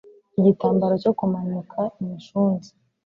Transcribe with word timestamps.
igitambaro 0.39 0.93
cyo 1.03 1.11
kumanika, 1.17 1.79
imishunzi, 2.01 2.71